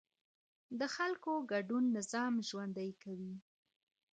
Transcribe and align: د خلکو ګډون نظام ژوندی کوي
د 0.79 0.81
خلکو 0.95 1.31
ګډون 1.51 1.83
نظام 1.97 2.33
ژوندی 2.49 2.91
کوي 3.01 3.33